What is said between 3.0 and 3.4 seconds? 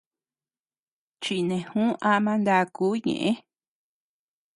ñeʼe.